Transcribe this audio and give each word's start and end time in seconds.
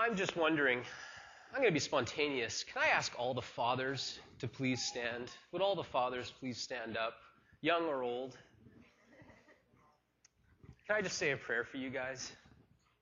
I'm 0.00 0.16
just 0.16 0.34
wondering, 0.34 0.78
I'm 1.52 1.60
going 1.60 1.68
to 1.68 1.74
be 1.74 1.78
spontaneous. 1.78 2.64
Can 2.64 2.82
I 2.82 2.86
ask 2.86 3.12
all 3.18 3.34
the 3.34 3.42
fathers 3.42 4.18
to 4.38 4.48
please 4.48 4.82
stand? 4.82 5.30
Would 5.52 5.60
all 5.60 5.74
the 5.76 5.84
fathers 5.84 6.32
please 6.40 6.56
stand 6.56 6.96
up, 6.96 7.16
young 7.60 7.84
or 7.84 8.02
old? 8.02 8.34
Can 10.86 10.96
I 10.96 11.02
just 11.02 11.18
say 11.18 11.32
a 11.32 11.36
prayer 11.36 11.64
for 11.64 11.76
you 11.76 11.90
guys? 11.90 12.32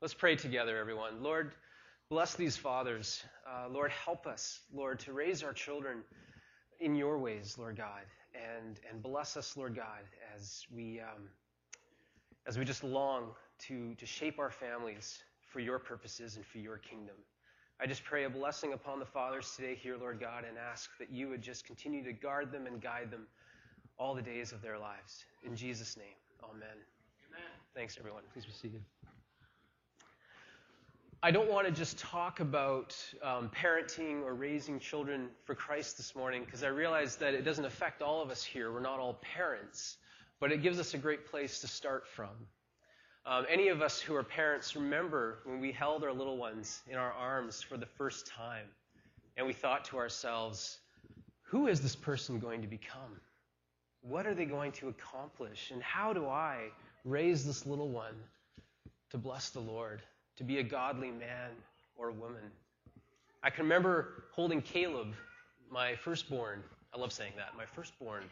Let's 0.01 0.13
pray 0.13 0.35
together, 0.35 0.77
everyone. 0.77 1.23
Lord, 1.23 1.53
bless 2.11 2.35
these 2.35 2.57
fathers. 2.57 3.23
Uh, 3.49 3.69
Lord, 3.69 3.93
help 3.93 4.27
us, 4.27 4.59
Lord, 4.75 4.99
to 5.01 5.13
raise 5.13 5.45
our 5.45 5.53
children 5.53 5.99
in 6.81 6.97
your 6.97 7.19
ways, 7.19 7.55
Lord 7.57 7.77
God, 7.77 8.07
and 8.35 8.81
and 8.91 9.01
bless 9.01 9.37
us, 9.37 9.57
Lord 9.57 9.77
God, 9.77 10.03
as 10.35 10.67
we 10.75 10.99
um, 10.99 11.29
as 12.49 12.59
we 12.59 12.65
just 12.65 12.83
long 12.83 13.29
to 13.69 13.95
to 13.95 14.05
shape 14.05 14.41
our 14.41 14.51
families 14.51 15.23
for 15.49 15.61
your 15.61 15.79
purposes 15.79 16.37
and 16.37 16.45
for 16.47 16.59
your 16.59 16.79
kingdom. 16.79 17.17
I 17.81 17.87
just 17.87 18.05
pray 18.05 18.25
a 18.25 18.31
blessing 18.31 18.73
upon 18.73 18.99
the 18.99 19.07
fathers 19.07 19.55
today 19.55 19.75
here, 19.75 19.97
Lord 19.97 20.19
God, 20.19 20.45
and 20.49 20.59
ask 20.59 20.91
that 20.99 21.11
you 21.13 21.29
would 21.29 21.43
just 21.43 21.65
continue 21.65 22.03
to 22.05 22.13
guard 22.13 22.51
them 22.51 22.67
and 22.67 22.81
guide 22.81 23.11
them 23.11 23.27
all 23.99 24.15
the 24.15 24.23
days 24.23 24.53
of 24.53 24.63
their 24.63 24.79
lives. 24.79 25.25
In 25.45 25.55
Jesus' 25.55 25.97
name, 25.97 26.07
amen. 26.43 26.69
Amen. 27.29 27.51
Thanks, 27.75 27.97
everyone. 27.99 28.23
Please 28.33 28.47
be 28.47 28.53
seated. 28.53 28.83
I 31.21 31.33
don't 31.33 31.51
want 31.51 31.67
to 31.67 31.73
just 31.73 31.99
talk 31.99 32.39
about 32.39 32.97
um, 33.25 33.51
parenting 33.51 34.23
or 34.23 34.35
raising 34.35 34.79
children 34.79 35.29
for 35.45 35.55
Christ 35.55 35.97
this 35.97 36.15
morning 36.15 36.45
because 36.45 36.63
I 36.63 36.69
realize 36.69 37.17
that 37.17 37.35
it 37.35 37.43
doesn't 37.43 37.65
affect 37.65 38.03
all 38.03 38.23
of 38.23 38.31
us 38.31 38.45
here. 38.45 38.73
We're 38.73 38.79
not 38.81 39.01
all 39.01 39.15
parents, 39.15 39.97
but 40.39 40.53
it 40.53 40.63
gives 40.63 40.79
us 40.79 40.95
a 40.95 40.99
great 40.99 41.27
place 41.27 41.61
to 41.61 41.67
start 41.67 42.07
from. 42.07 42.31
Um, 43.29 43.45
any 43.47 43.69
of 43.69 43.83
us 43.83 44.01
who 44.01 44.15
are 44.15 44.23
parents 44.23 44.75
remember 44.75 45.41
when 45.45 45.61
we 45.61 45.71
held 45.71 46.03
our 46.03 46.15
little 46.15 46.39
ones 46.39 46.81
in 46.89 46.97
our 46.97 47.13
arms 47.13 47.61
for 47.61 47.77
the 47.77 47.85
first 47.85 48.27
time 48.27 48.65
and 49.37 49.47
we 49.47 49.53
thought 49.53 49.85
to 49.87 49.99
ourselves, 49.99 50.79
who 51.43 51.67
is 51.67 51.83
this 51.83 51.95
person 51.95 52.39
going 52.39 52.63
to 52.63 52.67
become? 52.67 53.21
What 54.01 54.27
are 54.27 54.33
they 54.33 54.47
going 54.47 54.73
to 54.73 54.89
accomplish? 54.89 55.71
And 55.73 55.83
how 55.83 56.15
do 56.15 56.27
I 56.27 56.69
raise 57.05 57.45
this 57.45 57.67
little 57.67 57.91
one 57.91 58.15
to 59.11 59.19
bless 59.19 59.51
the 59.51 59.61
Lord, 59.61 60.01
to 60.37 60.43
be 60.43 60.61
a 60.61 60.63
godly 60.63 61.11
man 61.11 61.51
or 61.97 62.11
woman? 62.11 62.51
I 63.43 63.51
can 63.51 63.65
remember 63.65 64.25
holding 64.33 64.63
Caleb, 64.63 65.13
my 65.71 65.97
firstborn. 65.97 66.63
I 66.95 66.99
love 66.99 67.13
saying 67.13 67.33
that, 67.37 67.55
my 67.59 67.67
firstborn. 67.67 68.23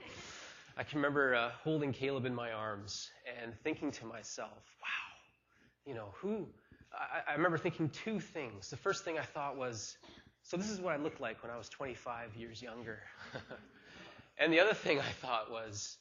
I 0.78 0.82
can 0.82 0.98
remember 0.98 1.34
uh, 1.34 1.50
holding 1.62 1.92
Caleb 1.92 2.26
in 2.26 2.34
my 2.34 2.52
arms 2.52 3.10
and 3.42 3.54
thinking 3.64 3.90
to 3.92 4.04
myself, 4.04 4.62
wow, 4.82 5.86
you 5.86 5.94
know, 5.94 6.08
who. 6.14 6.46
I, 6.92 7.32
I 7.32 7.34
remember 7.34 7.56
thinking 7.56 7.88
two 7.88 8.20
things. 8.20 8.68
The 8.68 8.76
first 8.76 9.02
thing 9.02 9.18
I 9.18 9.22
thought 9.22 9.56
was, 9.56 9.96
so 10.42 10.58
this 10.58 10.70
is 10.70 10.80
what 10.80 10.92
I 10.92 10.98
looked 10.98 11.20
like 11.20 11.42
when 11.42 11.50
I 11.50 11.56
was 11.56 11.70
25 11.70 12.36
years 12.36 12.60
younger. 12.60 12.98
and 14.38 14.52
the 14.52 14.60
other 14.60 14.74
thing 14.74 15.00
I 15.00 15.12
thought 15.22 15.50
was, 15.50 15.96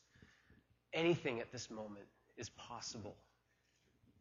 anything 0.94 1.40
at 1.40 1.54
this 1.54 1.72
moment 1.72 2.06
is 2.36 2.50
possible 2.50 3.16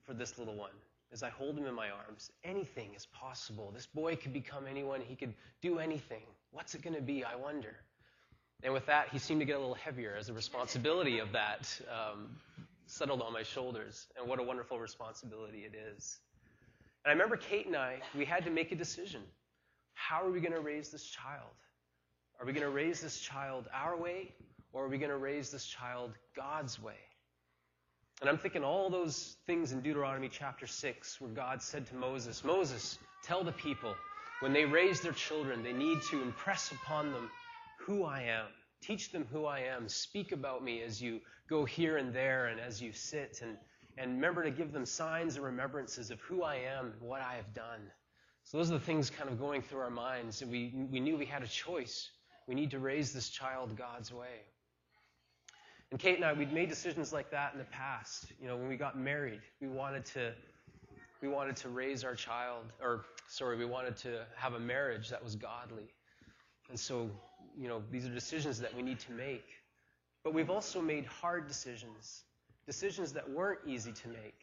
for 0.05 0.15
this 0.15 0.39
little 0.39 0.57
one. 0.57 0.71
As 1.13 1.25
I 1.25 1.31
hold 1.31 1.59
him 1.59 1.67
in 1.67 1.75
my 1.75 1.91
arms, 1.91 2.31
anything 2.45 2.95
is 2.95 3.07
possible. 3.07 3.73
This 3.75 3.87
boy 3.87 4.15
could 4.17 4.33
become 4.33 4.67
anyone, 4.69 5.01
he 5.01 5.17
could 5.17 5.35
do 5.63 5.81
anything. 5.81 6.23
What's 6.53 6.77
it 6.77 6.83
going 6.83 6.97
to 6.97 7.03
be, 7.03 7.25
I 7.25 7.35
wonder? 7.35 7.77
And 8.65 8.73
with 8.73 8.87
that, 8.87 9.11
he 9.11 9.19
seemed 9.19 9.41
to 9.41 9.47
get 9.47 9.57
a 9.57 9.59
little 9.59 9.75
heavier 9.75 10.17
as 10.19 10.29
the 10.29 10.33
responsibility 10.33 11.19
of 11.19 11.33
that 11.33 11.69
um, 11.89 12.31
settled 12.87 13.21
on 13.21 13.33
my 13.33 13.43
shoulders. 13.43 14.07
And 14.19 14.27
what 14.27 14.41
a 14.41 14.43
wonderful 14.43 14.79
responsibility 14.79 15.67
it 15.67 15.75
is. 15.95 16.19
And 17.05 17.11
I 17.11 17.13
remember 17.13 17.37
Kate 17.37 17.67
and 17.67 17.77
I, 17.77 17.99
we 18.17 18.25
had 18.25 18.45
to 18.47 18.51
make 18.51 18.73
a 18.73 18.75
decision. 18.75 19.21
How 19.93 20.25
are 20.27 20.31
we 20.31 20.41
going 20.41 20.55
to 20.55 20.61
raise 20.61 20.89
this 20.89 21.05
child? 21.05 21.53
Are 22.41 22.47
we 22.47 22.53
going 22.53 22.65
to 22.65 22.71
raise 22.71 23.03
this 23.03 23.21
child 23.21 23.67
our 23.73 23.97
way, 23.97 24.33
or 24.73 24.87
are 24.87 24.89
we 24.89 24.97
going 24.97 25.11
to 25.11 25.19
raise 25.19 25.51
this 25.51 25.67
child 25.67 26.13
God's 26.35 26.83
way? 26.83 26.99
And 28.21 28.31
I'm 28.31 28.39
thinking 28.39 28.65
all 28.65 28.89
those 28.89 29.37
things 29.47 29.73
in 29.73 29.83
Deuteronomy 29.83 30.31
chapter 30.31 30.67
6 30.67 31.21
where 31.21 31.31
God 31.31 31.63
said 31.63 31.87
to 31.89 31.95
Moses, 31.95 32.43
Moses, 32.43 32.99
tell 33.23 33.45
the 33.45 33.53
people 33.53 33.95
when 34.41 34.53
they 34.53 34.65
raise 34.65 35.01
their 35.01 35.13
children, 35.13 35.63
they 35.63 35.73
need 35.73 36.01
to 36.11 36.23
impress 36.23 36.73
upon 36.73 37.13
them 37.13 37.31
who 37.79 38.05
I 38.05 38.23
am. 38.23 38.47
Teach 38.87 39.13
them 39.13 39.27
who 39.33 39.47
I 39.47 39.61
am. 39.61 39.89
Speak 39.89 40.33
about 40.33 40.63
me 40.63 40.83
as 40.83 41.01
you 41.01 41.21
go 41.49 41.65
here 41.65 41.97
and 41.97 42.13
there 42.13 42.47
and 42.47 42.61
as 42.61 42.83
you 42.83 42.93
sit. 42.93 43.41
And, 43.43 43.57
and 43.97 44.17
remember 44.17 44.43
to 44.45 44.51
give 44.51 44.73
them 44.73 44.85
signs 44.85 45.37
and 45.37 45.45
remembrances 45.45 46.11
of 46.11 46.21
who 46.21 46.43
I 46.43 46.57
am 46.57 46.93
and 46.93 47.01
what 47.01 47.23
I 47.23 47.35
have 47.37 47.55
done. 47.55 47.81
So 48.43 48.59
those 48.59 48.71
are 48.71 48.75
the 48.75 48.85
things 48.85 49.09
kind 49.09 49.31
of 49.31 49.39
going 49.39 49.63
through 49.63 49.81
our 49.81 49.91
minds. 49.91 50.43
And 50.43 50.51
we, 50.51 50.75
we 50.91 51.01
knew 51.01 51.17
we 51.17 51.25
had 51.25 51.43
a 51.43 51.47
choice. 51.47 52.11
We 52.47 52.55
need 52.55 52.71
to 52.73 52.79
raise 52.79 53.13
this 53.13 53.31
child 53.31 53.75
God's 53.75 54.13
way. 54.13 54.43
And 55.91 55.99
Kate 55.99 56.17
and 56.17 56.25
I, 56.25 56.33
we'd 56.35 56.53
made 56.53 56.69
decisions 56.69 57.11
like 57.11 57.31
that 57.31 57.53
in 57.53 57.59
the 57.59 57.65
past. 57.67 58.27
You 58.39 58.49
know, 58.49 58.57
when 58.57 58.69
we 58.69 58.77
got 58.77 58.99
married, 58.99 59.41
we 59.61 59.69
wanted 59.69 60.05
to 60.07 60.33
we 61.23 61.29
wanted 61.29 61.57
to 61.57 61.71
raise 61.71 62.05
our 62.05 62.15
child, 62.15 62.65
or 62.83 63.07
sorry, 63.29 63.57
we 63.57 63.65
wanted 63.65 63.97
to 63.99 64.27
have 64.37 64.53
a 64.53 64.61
marriage 64.61 65.09
that 65.09 65.25
was 65.25 65.37
godly. 65.37 65.89
And 66.69 66.79
so 66.79 67.11
you 67.59 67.69
know, 67.69 67.83
these 67.91 68.07
are 68.07 68.11
decisions 68.11 68.59
that 68.61 68.75
we 68.75 68.83
need 68.83 68.99
to 69.01 69.13
make. 69.13 69.47
But 70.23 70.35
we've 70.35 70.51
also 70.51 70.81
made 70.81 71.05
hard 71.05 71.47
decisions, 71.47 72.23
decisions 72.67 73.13
that 73.13 73.29
weren't 73.29 73.61
easy 73.67 73.93
to 73.93 74.09
make. 74.09 74.41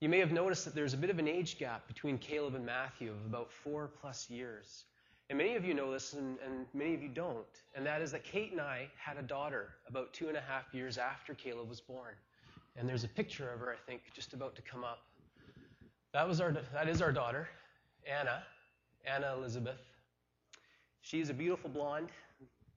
You 0.00 0.08
may 0.08 0.18
have 0.18 0.32
noticed 0.32 0.64
that 0.64 0.74
there's 0.74 0.94
a 0.94 0.96
bit 0.96 1.10
of 1.10 1.18
an 1.18 1.28
age 1.28 1.58
gap 1.58 1.86
between 1.88 2.18
Caleb 2.18 2.54
and 2.54 2.64
Matthew 2.64 3.10
of 3.10 3.24
about 3.26 3.50
four 3.50 3.90
plus 4.00 4.28
years. 4.30 4.84
And 5.30 5.38
many 5.38 5.56
of 5.56 5.64
you 5.64 5.72
know 5.72 5.90
this, 5.90 6.12
and, 6.12 6.36
and, 6.44 6.66
many 6.74 6.94
of 6.94 7.02
you 7.02 7.08
don't. 7.08 7.46
And 7.74 7.86
that 7.86 8.02
is 8.02 8.12
that 8.12 8.24
Kate 8.24 8.52
and 8.52 8.60
I 8.60 8.88
had 8.98 9.16
a 9.16 9.22
daughter 9.22 9.70
about 9.88 10.12
two 10.12 10.28
and 10.28 10.36
a 10.36 10.40
half 10.40 10.74
years 10.74 10.98
after 10.98 11.32
Caleb 11.32 11.68
was 11.68 11.80
born. 11.80 12.14
And 12.76 12.88
there's 12.88 13.04
a 13.04 13.08
picture 13.08 13.50
of 13.50 13.60
her, 13.60 13.72
I 13.72 13.90
think, 13.90 14.02
just 14.14 14.34
about 14.34 14.54
to 14.56 14.62
come 14.62 14.84
up. 14.84 14.98
That 16.12 16.28
was 16.28 16.40
our 16.40 16.52
that 16.72 16.88
is 16.88 17.00
our 17.02 17.10
daughter, 17.10 17.48
Anna, 18.06 18.42
Anna 19.06 19.34
Elizabeth. 19.36 19.80
She 21.04 21.20
is 21.20 21.28
a 21.28 21.34
beautiful 21.34 21.68
blonde. 21.68 22.08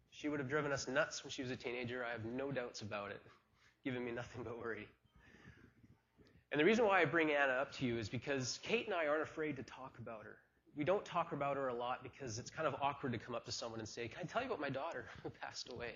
She 0.10 0.28
would 0.28 0.42
have 0.42 0.50
driven 0.50 0.74
us 0.74 0.86
nuts 0.90 1.24
when 1.24 1.32
she 1.32 1.42
was 1.42 1.50
a 1.50 1.56
teenager. 1.56 2.04
I 2.04 2.12
have 2.12 2.26
no 2.26 2.52
doubts 2.52 2.82
about 2.82 3.10
it, 3.10 3.22
giving 3.86 4.04
me 4.04 4.12
nothing 4.12 4.44
but 4.44 4.60
worry. 4.60 4.90
And 6.52 6.60
the 6.60 6.66
reason 6.66 6.86
why 6.86 7.00
I 7.00 7.06
bring 7.06 7.32
Anna 7.32 7.54
up 7.54 7.72
to 7.78 7.86
you 7.86 7.98
is 7.98 8.10
because 8.10 8.60
Kate 8.64 8.86
and 8.86 8.94
I 8.94 9.08
aren't 9.08 9.24
afraid 9.24 9.56
to 9.56 9.64
talk 9.64 9.98
about 9.98 10.26
her. 10.26 10.40
We 10.76 10.84
don't 10.84 11.06
talk 11.06 11.32
about 11.32 11.56
her 11.56 11.70
a 11.70 11.74
lot 11.74 12.04
because 12.04 12.38
it's 12.38 12.50
kind 12.50 12.68
of 12.68 12.76
awkward 12.82 13.14
to 13.14 13.18
come 13.18 13.34
up 13.34 13.46
to 13.46 13.52
someone 13.54 13.80
and 13.80 13.88
say, 13.88 14.10
Can 14.10 14.20
I 14.24 14.26
tell 14.26 14.42
you 14.42 14.48
about 14.48 14.60
my 14.60 14.70
daughter 14.70 15.06
who 15.24 15.30
passed 15.30 15.72
away? 15.72 15.94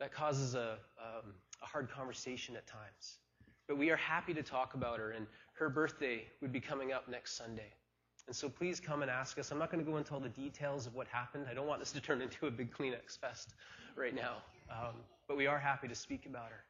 That 0.00 0.12
causes 0.12 0.54
a, 0.54 0.78
um, 0.98 1.34
a 1.62 1.66
hard 1.66 1.90
conversation 1.90 2.56
at 2.56 2.66
times. 2.66 3.18
But 3.68 3.76
we 3.76 3.90
are 3.90 3.96
happy 3.96 4.32
to 4.32 4.42
talk 4.42 4.72
about 4.72 4.98
her, 5.00 5.10
and 5.10 5.26
her 5.58 5.68
birthday 5.68 6.24
would 6.40 6.52
be 6.52 6.60
coming 6.60 6.92
up 6.92 7.10
next 7.10 7.36
Sunday. 7.36 7.74
And 8.26 8.34
so 8.34 8.48
please 8.48 8.80
come 8.80 9.02
and 9.02 9.10
ask 9.10 9.38
us. 9.38 9.52
I'm 9.52 9.58
not 9.58 9.70
going 9.70 9.84
to 9.84 9.90
go 9.90 9.96
into 9.98 10.12
all 10.12 10.20
the 10.20 10.28
details 10.28 10.86
of 10.86 10.94
what 10.94 11.06
happened. 11.06 11.46
I 11.48 11.54
don't 11.54 11.66
want 11.66 11.80
this 11.80 11.92
to 11.92 12.00
turn 12.00 12.20
into 12.20 12.46
a 12.46 12.50
big 12.50 12.72
Kleenex 12.74 13.18
fest 13.18 13.54
right 13.94 14.14
now. 14.14 14.38
Um, 14.70 14.94
but 15.28 15.36
we 15.36 15.46
are 15.46 15.58
happy 15.58 15.86
to 15.86 15.94
speak 15.94 16.26
about 16.26 16.50
her. 16.50 16.64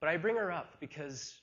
But 0.00 0.10
I 0.10 0.16
bring 0.16 0.36
her 0.36 0.50
up 0.50 0.76
because 0.80 1.40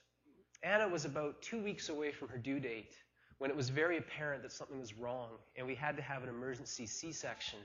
Anna 0.63 0.88
was 0.88 1.05
about 1.05 1.41
two 1.41 1.61
weeks 1.61 1.89
away 1.89 2.11
from 2.11 2.28
her 2.29 2.38
due 2.38 2.59
date 2.59 2.94
when 3.38 3.51
it 3.51 3.57
was 3.57 3.69
very 3.69 3.97
apparent 3.97 4.41
that 4.44 4.51
something 4.51 4.79
was 4.79 4.95
wrong, 4.95 5.29
and 5.55 5.67
we 5.67 5.75
had 5.75 5.95
to 5.95 6.01
have 6.01 6.23
an 6.23 6.29
emergency 6.29 6.88
C 6.88 7.11
section. 7.11 7.59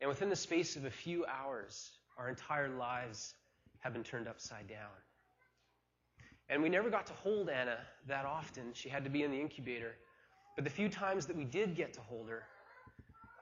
And 0.00 0.08
within 0.08 0.28
the 0.28 0.36
space 0.36 0.76
of 0.76 0.84
a 0.84 0.90
few 0.90 1.24
hours, 1.26 1.90
our 2.18 2.28
entire 2.28 2.68
lives 2.68 3.34
have 3.80 3.92
been 3.92 4.02
turned 4.02 4.26
upside 4.26 4.68
down. 4.68 4.90
And 6.48 6.62
we 6.62 6.68
never 6.68 6.90
got 6.90 7.06
to 7.06 7.12
hold 7.12 7.48
Anna 7.48 7.78
that 8.08 8.24
often. 8.24 8.72
She 8.72 8.88
had 8.88 9.04
to 9.04 9.10
be 9.10 9.22
in 9.22 9.30
the 9.30 9.40
incubator. 9.40 9.94
But 10.60 10.64
the 10.64 10.76
few 10.76 10.90
times 10.90 11.24
that 11.24 11.34
we 11.34 11.44
did 11.44 11.74
get 11.74 11.94
to 11.94 12.02
hold 12.02 12.28
her, 12.28 12.42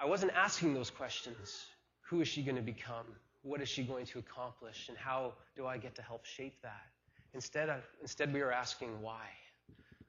I 0.00 0.06
wasn't 0.06 0.30
asking 0.36 0.72
those 0.72 0.88
questions. 0.88 1.66
Who 2.02 2.20
is 2.20 2.28
she 2.28 2.44
going 2.44 2.54
to 2.54 2.62
become? 2.62 3.06
What 3.42 3.60
is 3.60 3.68
she 3.68 3.82
going 3.82 4.06
to 4.06 4.20
accomplish? 4.20 4.88
And 4.88 4.96
how 4.96 5.32
do 5.56 5.66
I 5.66 5.78
get 5.78 5.96
to 5.96 6.02
help 6.02 6.24
shape 6.24 6.62
that? 6.62 6.86
Instead, 7.34 7.70
I, 7.70 7.80
instead 8.00 8.32
we 8.32 8.40
were 8.40 8.52
asking 8.52 9.02
why. 9.02 9.24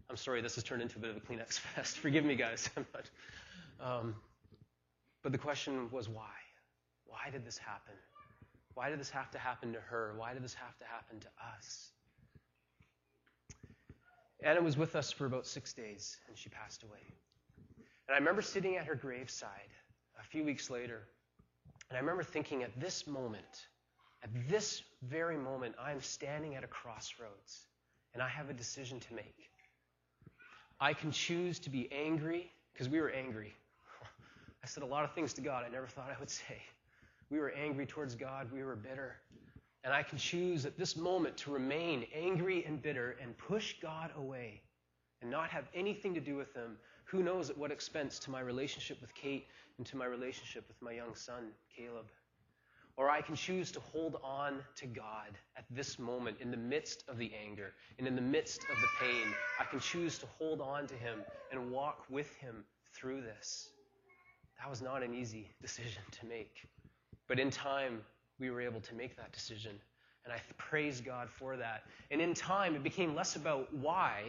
I'm 0.08 0.18
sorry, 0.18 0.40
this 0.44 0.54
has 0.54 0.64
turned 0.64 0.84
into 0.84 0.98
a 0.98 1.02
bit 1.02 1.10
of 1.10 1.18
a 1.18 1.20
Kleenex 1.20 1.54
fest. 1.74 1.98
Forgive 1.98 2.26
me, 2.26 2.36
guys. 2.36 2.70
um, 3.82 4.14
but 5.24 5.32
the 5.32 5.40
question 5.40 5.90
was 5.90 6.08
why? 6.08 6.38
Why 7.08 7.32
did 7.32 7.44
this 7.44 7.58
happen? 7.58 7.96
Why 8.76 8.92
did 8.92 9.00
this 9.00 9.10
have 9.10 9.32
to 9.32 9.40
happen 9.40 9.74
to 9.74 9.80
her? 9.80 10.14
Why 10.16 10.36
did 10.36 10.44
this 10.44 10.54
have 10.54 10.78
to 10.78 10.86
happen 10.86 11.20
to 11.22 11.28
us? 11.58 11.90
Anna 14.42 14.62
was 14.62 14.78
with 14.78 14.96
us 14.96 15.12
for 15.12 15.26
about 15.26 15.46
six 15.46 15.74
days, 15.74 16.18
and 16.28 16.38
she 16.38 16.50
passed 16.50 16.84
away. 16.84 17.14
And 18.08 18.16
I 18.16 18.18
remember 18.18 18.42
sitting 18.42 18.78
at 18.78 18.86
her 18.86 18.96
graveside 18.96 19.70
a 20.20 20.24
few 20.24 20.44
weeks 20.44 20.70
later, 20.70 21.02
and 21.90 21.98
I 21.98 22.00
remember 22.00 22.24
thinking 22.24 22.64
at 22.64 22.80
this 22.80 23.06
moment, 23.06 23.68
at 24.24 24.30
this 24.48 24.82
very 25.04 25.38
moment, 25.38 25.76
I 25.80 25.92
am 25.92 26.02
standing 26.02 26.56
at 26.56 26.64
a 26.64 26.68
crossroads, 26.68 27.66
and 28.14 28.24
I 28.24 28.30
have 28.30 28.50
a 28.50 28.54
decision 28.54 29.00
to 29.02 29.14
make. 29.14 29.50
I 30.80 30.94
can 30.94 31.12
choose 31.12 31.60
to 31.60 31.70
be 31.70 31.90
angry, 31.92 32.52
because 32.72 32.88
we 32.88 33.02
were 33.02 33.10
angry. 33.10 33.54
I 34.64 34.68
said 34.68 34.84
a 34.84 34.86
lot 34.86 35.04
of 35.04 35.14
things 35.14 35.34
to 35.34 35.42
God 35.42 35.66
I 35.66 35.70
never 35.70 35.88
thought 35.88 36.10
I 36.16 36.20
would 36.20 36.30
say. 36.30 36.62
We 37.30 37.40
were 37.40 37.52
angry 37.52 37.86
towards 37.86 38.16
God, 38.16 38.52
we 38.52 38.64
were 38.64 38.76
bitter. 38.76 39.18
And 39.84 39.94
I 39.94 40.04
can 40.04 40.18
choose 40.18 40.66
at 40.66 40.78
this 40.78 40.98
moment 40.98 41.38
to 41.38 41.52
remain 41.52 42.06
angry 42.14 42.66
and 42.66 42.82
bitter 42.82 43.18
and 43.22 43.38
push 43.38 43.76
God 43.82 44.12
away 44.18 44.62
and 45.22 45.32
not 45.32 45.50
have 45.50 45.66
anything 45.74 46.14
to 46.14 46.20
do 46.20 46.36
with 46.36 46.54
Him. 46.54 46.78
Who 47.06 47.24
knows 47.24 47.50
at 47.50 47.58
what 47.58 47.72
expense 47.72 48.20
to 48.20 48.32
my 48.32 48.42
relationship 48.42 49.02
with 49.02 49.14
Kate 49.16 49.48
and 49.78 49.88
to 49.88 49.98
my 49.98 50.06
relationship 50.06 50.68
with 50.68 50.82
my 50.82 50.92
young 50.92 51.16
son, 51.16 51.52
Caleb. 51.76 52.06
Or 52.98 53.10
I 53.10 53.22
can 53.22 53.36
choose 53.36 53.72
to 53.72 53.80
hold 53.80 54.18
on 54.22 54.60
to 54.76 54.86
God 54.86 55.38
at 55.56 55.64
this 55.72 55.98
moment 55.98 56.38
in 56.42 56.52
the 56.52 56.58
midst 56.58 57.06
of 57.08 57.18
the 57.18 57.32
anger 57.42 57.72
and 57.98 58.06
in 58.06 58.16
the 58.16 58.22
midst 58.22 58.60
of 58.64 58.76
the 58.82 58.88
pain. 59.00 59.34
I 59.58 59.64
can 59.64 59.80
choose 59.80 60.20
to 60.20 60.26
hold 60.38 60.60
on 60.60 60.86
to 60.88 60.96
Him 60.96 61.20
and 61.52 61.72
walk 61.72 62.04
with 62.10 62.36
Him 62.36 62.66
through 62.94 63.22
this. 63.22 63.70
That 64.60 64.70
was 64.70 64.82
not 64.82 65.02
an 65.02 65.14
easy 65.14 65.50
decision 65.62 66.04
to 66.20 66.26
make. 66.26 66.68
But 67.30 67.40
in 67.40 67.50
time, 67.50 68.02
we 68.40 68.50
were 68.50 68.62
able 68.62 68.82
to 68.82 68.96
make 68.96 69.16
that 69.18 69.32
decision. 69.32 69.76
And 70.26 70.34
I 70.34 70.40
praise 70.58 71.02
God 71.02 71.30
for 71.30 71.58
that. 71.58 71.84
And 72.12 72.22
in 72.22 72.34
time, 72.34 72.76
it 72.76 72.84
became 72.84 73.16
less 73.16 73.36
about 73.36 73.74
why 73.74 74.24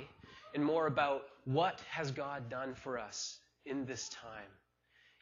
and 0.55 0.65
more 0.65 0.87
about 0.87 1.25
what 1.45 1.81
has 1.89 2.11
God 2.11 2.49
done 2.49 2.75
for 2.75 2.99
us 2.99 3.39
in 3.67 3.85
this 3.85 4.09
time. 4.09 4.49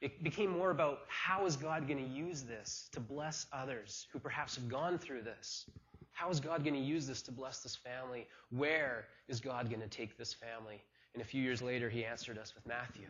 It 0.00 0.22
became 0.22 0.50
more 0.50 0.70
about 0.70 1.00
how 1.08 1.46
is 1.46 1.56
God 1.56 1.88
going 1.88 2.02
to 2.02 2.10
use 2.14 2.42
this 2.42 2.88
to 2.92 3.00
bless 3.00 3.46
others 3.52 4.06
who 4.12 4.18
perhaps 4.18 4.54
have 4.54 4.68
gone 4.68 4.98
through 4.98 5.22
this? 5.22 5.68
How 6.12 6.30
is 6.30 6.38
God 6.38 6.62
going 6.62 6.74
to 6.74 6.80
use 6.80 7.06
this 7.06 7.22
to 7.22 7.32
bless 7.32 7.62
this 7.62 7.76
family? 7.76 8.26
Where 8.50 9.06
is 9.28 9.40
God 9.40 9.68
going 9.68 9.80
to 9.80 9.88
take 9.88 10.16
this 10.16 10.32
family? 10.32 10.80
And 11.14 11.22
a 11.22 11.24
few 11.24 11.42
years 11.42 11.62
later, 11.62 11.88
he 11.88 12.04
answered 12.04 12.38
us 12.38 12.54
with 12.54 12.66
Matthew. 12.66 13.06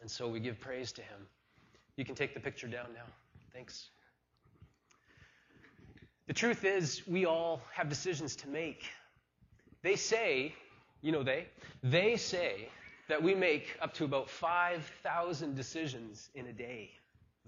And 0.00 0.10
so 0.10 0.26
we 0.26 0.40
give 0.40 0.58
praise 0.58 0.90
to 0.92 1.02
him. 1.02 1.26
You 1.96 2.04
can 2.04 2.14
take 2.14 2.34
the 2.34 2.40
picture 2.40 2.66
down 2.66 2.86
now. 2.94 3.04
Thanks. 3.52 3.90
The 6.28 6.32
truth 6.32 6.64
is, 6.64 7.02
we 7.06 7.26
all 7.26 7.60
have 7.72 7.88
decisions 7.88 8.36
to 8.36 8.48
make. 8.48 8.84
They 9.82 9.96
say, 9.96 10.54
you 11.00 11.10
know 11.10 11.24
they, 11.24 11.48
they 11.82 12.16
say 12.16 12.68
that 13.08 13.20
we 13.20 13.34
make 13.34 13.76
up 13.82 13.92
to 13.94 14.04
about 14.04 14.30
5,000 14.30 15.56
decisions 15.56 16.30
in 16.34 16.46
a 16.46 16.52
day, 16.52 16.90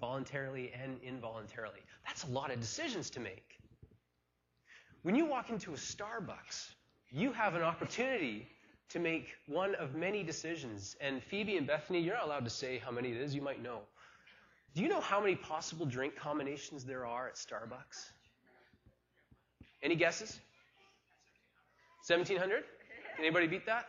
voluntarily 0.01 0.73
and 0.73 0.99
involuntarily. 1.03 1.79
That's 2.05 2.25
a 2.25 2.27
lot 2.27 2.51
of 2.51 2.59
decisions 2.59 3.11
to 3.11 3.21
make. 3.21 3.59
When 5.03 5.15
you 5.15 5.25
walk 5.25 5.51
into 5.51 5.71
a 5.71 5.77
Starbucks, 5.77 6.75
you 7.11 7.33
have 7.33 7.55
an 7.55 7.63
opportunity 7.63 8.49
to 8.89 8.99
make 8.99 9.35
one 9.47 9.77
of 9.77 9.95
many 9.95 10.25
decisions. 10.25 10.97
And 11.01 11.23
Phoebe 11.23 11.57
and 11.57 11.67
Bethany, 11.67 12.01
you're 12.01 12.15
not 12.15 12.25
allowed 12.25 12.45
to 12.45 12.51
say 12.51 12.79
how 12.79 12.91
many 12.91 13.13
it 13.13 13.19
is, 13.19 13.35
you 13.35 13.43
might 13.43 13.63
know. 13.63 13.81
Do 14.75 14.83
you 14.83 14.89
know 14.89 15.01
how 15.01 15.21
many 15.21 15.37
possible 15.37 15.87
drink 15.87 16.17
combinations 16.17 16.85
there 16.85 17.07
are 17.07 17.29
at 17.29 17.37
Starbucks? 17.37 18.11
Any 19.85 19.97
guesses? 19.97 20.41
1700? 22.07 22.65
Can 23.17 23.25
Anybody 23.25 23.47
beat 23.47 23.67
that? 23.67 23.87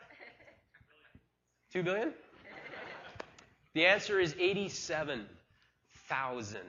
2 1.71 1.83
billion? 1.83 2.12
The 3.74 3.86
answer 3.86 4.19
is 4.19 4.36
87,000. 4.38 6.59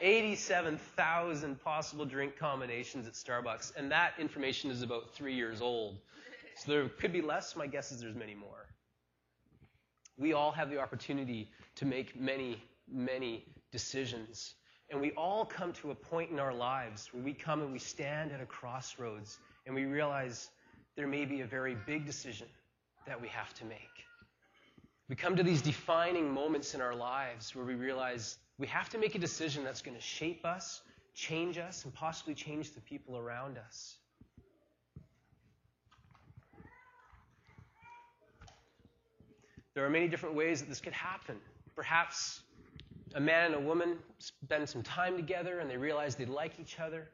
87,000 0.00 1.64
possible 1.64 2.04
drink 2.04 2.36
combinations 2.38 3.06
at 3.06 3.14
Starbucks. 3.14 3.74
And 3.76 3.90
that 3.90 4.12
information 4.18 4.70
is 4.70 4.82
about 4.82 5.14
three 5.14 5.34
years 5.34 5.62
old. 5.62 5.96
So 6.56 6.72
there 6.72 6.88
could 6.88 7.12
be 7.12 7.22
less. 7.22 7.56
My 7.56 7.66
guess 7.66 7.90
is 7.90 8.00
there's 8.00 8.14
many 8.14 8.34
more. 8.34 8.66
We 10.18 10.34
all 10.34 10.52
have 10.52 10.70
the 10.70 10.78
opportunity 10.78 11.48
to 11.76 11.86
make 11.86 12.20
many, 12.20 12.62
many 12.90 13.46
decisions. 13.72 14.54
And 14.94 15.02
we 15.02 15.10
all 15.16 15.44
come 15.44 15.72
to 15.72 15.90
a 15.90 15.94
point 15.96 16.30
in 16.30 16.38
our 16.38 16.54
lives 16.54 17.08
where 17.12 17.20
we 17.20 17.32
come 17.32 17.62
and 17.62 17.72
we 17.72 17.80
stand 17.80 18.30
at 18.30 18.40
a 18.40 18.46
crossroads 18.46 19.40
and 19.66 19.74
we 19.74 19.86
realize 19.86 20.50
there 20.94 21.08
may 21.08 21.24
be 21.24 21.40
a 21.40 21.46
very 21.46 21.76
big 21.84 22.06
decision 22.06 22.46
that 23.04 23.20
we 23.20 23.26
have 23.26 23.52
to 23.54 23.64
make. 23.64 24.06
We 25.08 25.16
come 25.16 25.34
to 25.34 25.42
these 25.42 25.60
defining 25.62 26.32
moments 26.32 26.74
in 26.74 26.80
our 26.80 26.94
lives 26.94 27.56
where 27.56 27.64
we 27.64 27.74
realize 27.74 28.36
we 28.56 28.68
have 28.68 28.88
to 28.90 28.98
make 28.98 29.16
a 29.16 29.18
decision 29.18 29.64
that's 29.64 29.82
going 29.82 29.96
to 29.96 30.00
shape 30.00 30.44
us, 30.44 30.82
change 31.12 31.58
us, 31.58 31.84
and 31.84 31.92
possibly 31.92 32.32
change 32.32 32.72
the 32.72 32.80
people 32.80 33.18
around 33.18 33.58
us. 33.58 33.96
There 39.74 39.84
are 39.84 39.90
many 39.90 40.06
different 40.06 40.36
ways 40.36 40.60
that 40.60 40.68
this 40.68 40.80
could 40.80 40.92
happen. 40.92 41.34
Perhaps 41.74 42.43
a 43.14 43.20
man 43.20 43.52
and 43.52 43.54
a 43.54 43.60
woman 43.60 43.96
spend 44.18 44.68
some 44.68 44.82
time 44.82 45.16
together 45.16 45.60
and 45.60 45.70
they 45.70 45.76
realize 45.76 46.16
they 46.16 46.26
like 46.26 46.58
each 46.60 46.80
other. 46.80 47.08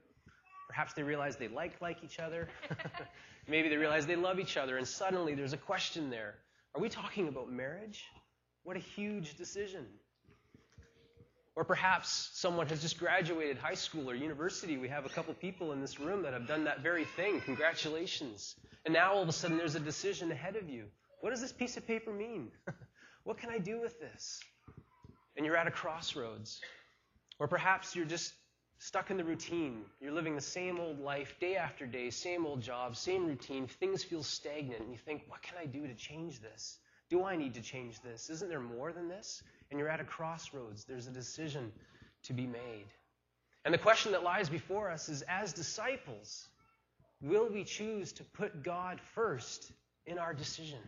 Perhaps 0.69 0.95
they 0.95 1.03
realize 1.03 1.37
they 1.37 1.49
like 1.49 1.81
like 1.81 1.99
each 2.03 2.19
other. 2.19 2.49
Maybe 3.49 3.69
they 3.69 3.77
realize 3.77 4.07
they 4.07 4.17
love 4.17 4.39
each 4.39 4.57
other, 4.57 4.77
and 4.77 4.87
suddenly 4.87 5.35
there's 5.35 5.53
a 5.53 5.59
question 5.59 6.11
there. 6.11 6.37
Are 6.75 6.81
we 6.81 6.89
talking 6.89 7.27
about 7.27 7.51
marriage? 7.51 8.05
What 8.63 8.77
a 8.77 8.81
huge 8.81 9.37
decision. 9.37 9.87
Or 11.57 11.65
perhaps 11.65 12.31
someone 12.35 12.69
has 12.69 12.81
just 12.81 12.99
graduated 12.99 13.59
high 13.59 13.75
school 13.75 14.09
or 14.09 14.15
university. 14.15 14.79
We 14.79 14.89
have 14.89 15.05
a 15.05 15.09
couple 15.09 15.35
people 15.35 15.73
in 15.73 15.81
this 15.81 15.99
room 15.99 16.23
that 16.23 16.33
have 16.33 16.47
done 16.47 16.65
that 16.65 16.81
very 16.81 17.05
thing. 17.05 17.41
Congratulations. 17.41 18.55
And 18.85 18.95
now 18.95 19.15
all 19.15 19.23
of 19.23 19.29
a 19.29 19.33
sudden 19.33 19.59
there's 19.59 19.75
a 19.75 19.81
decision 19.81 20.31
ahead 20.31 20.57
of 20.57 20.71
you. 20.71 20.85
What 21.21 21.31
does 21.31 21.41
this 21.41 21.53
piece 21.53 21.77
of 21.77 21.87
paper 21.87 22.13
mean? 22.13 22.53
what 23.25 23.39
can 23.39 23.51
I 23.51 23.59
do 23.59 23.81
with 23.81 23.99
this? 23.99 24.41
And 25.41 25.47
you're 25.47 25.57
at 25.57 25.67
a 25.67 25.71
crossroads. 25.71 26.61
Or 27.39 27.49
perhaps 27.49 27.97
you're 27.97 28.05
just 28.05 28.35
stuck 28.79 29.11
in 29.11 29.17
the 29.17 29.25
routine. 29.25 29.87
You're 29.99 30.13
living 30.13 30.35
the 30.35 30.43
same 30.43 30.79
old 30.79 31.01
life 31.01 31.35
day 31.41 31.57
after 31.57 31.87
day, 31.87 32.11
same 32.11 32.45
old 32.45 32.61
job, 32.61 32.95
same 32.95 33.27
routine. 33.27 33.67
Things 33.67 34.05
feel 34.05 34.23
stagnant. 34.23 34.83
And 34.83 34.93
you 34.93 34.99
think, 34.99 35.23
what 35.29 35.41
can 35.41 35.57
I 35.57 35.65
do 35.65 35.87
to 35.87 35.95
change 35.95 36.43
this? 36.43 36.77
Do 37.09 37.25
I 37.25 37.37
need 37.37 37.55
to 37.55 37.63
change 37.63 38.03
this? 38.03 38.29
Isn't 38.29 38.51
there 38.51 38.61
more 38.61 38.93
than 38.93 39.09
this? 39.09 39.43
And 39.71 39.81
you're 39.81 39.89
at 39.89 39.99
a 39.99 40.05
crossroads. 40.05 40.85
There's 40.85 41.07
a 41.07 41.11
decision 41.11 41.73
to 42.25 42.35
be 42.35 42.47
made. 42.47 42.89
And 43.65 43.73
the 43.73 43.79
question 43.79 44.13
that 44.13 44.23
lies 44.23 44.51
before 44.51 44.91
us 44.91 45.09
is 45.09 45.23
as 45.23 45.55
disciples, 45.55 46.49
will 47.23 47.49
we 47.49 47.65
choose 47.65 48.13
to 48.13 48.25
put 48.25 48.63
God 48.63 49.01
first 49.15 49.73
in 50.05 50.19
our 50.19 50.35
decision? 50.35 50.81